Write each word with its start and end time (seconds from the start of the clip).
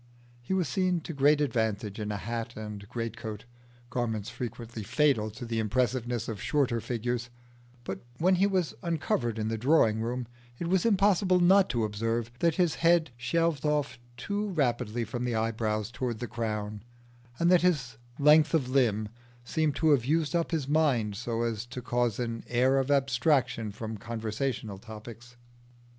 He 0.41 0.55
was 0.55 0.67
seen 0.67 1.01
to 1.01 1.13
great 1.13 1.39
advantage 1.41 1.99
in 1.99 2.11
a 2.11 2.17
hat 2.17 2.55
and 2.57 2.89
greatcoat 2.89 3.45
garments 3.91 4.31
frequently 4.31 4.81
fatal 4.81 5.29
to 5.29 5.45
the 5.45 5.59
impressiveness 5.59 6.27
of 6.27 6.41
shorter 6.41 6.81
figures; 6.81 7.29
but 7.83 7.99
when 8.17 8.37
he 8.37 8.47
was 8.47 8.73
uncovered 8.81 9.37
in 9.37 9.47
the 9.49 9.59
drawing 9.59 10.01
room, 10.01 10.25
it 10.57 10.65
was 10.67 10.87
impossible 10.87 11.39
not 11.39 11.69
to 11.69 11.83
observe 11.83 12.31
that 12.39 12.55
his 12.55 12.73
head 12.81 13.11
shelved 13.15 13.63
off 13.63 13.99
too 14.17 14.47
rapidly 14.47 15.03
from 15.05 15.23
the 15.23 15.35
eyebrows 15.35 15.91
towards 15.91 16.19
the 16.19 16.25
crown, 16.27 16.81
and 17.37 17.51
that 17.51 17.61
his 17.61 17.99
length 18.17 18.55
of 18.55 18.67
limb 18.69 19.07
seemed 19.43 19.75
to 19.75 19.91
have 19.91 20.03
used 20.03 20.35
up 20.35 20.49
his 20.49 20.67
mind 20.67 21.15
so 21.15 21.43
as 21.43 21.63
to 21.67 21.79
cause 21.79 22.17
an 22.17 22.43
air 22.47 22.79
of 22.79 22.89
abstraction 22.89 23.71
from 23.71 23.97
conversational 23.97 24.79
topics. 24.79 25.35